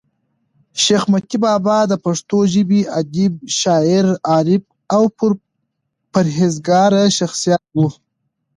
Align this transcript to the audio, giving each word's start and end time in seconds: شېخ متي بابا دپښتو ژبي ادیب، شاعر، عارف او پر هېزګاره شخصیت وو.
شېخ 0.83 1.03
متي 1.11 1.37
بابا 1.43 1.77
دپښتو 1.91 2.37
ژبي 2.53 2.81
ادیب، 2.99 3.33
شاعر، 3.59 4.05
عارف 4.29 4.63
او 4.95 5.03
پر 6.11 6.25
هېزګاره 6.37 7.03
شخصیت 7.17 7.63
وو. 7.75 7.87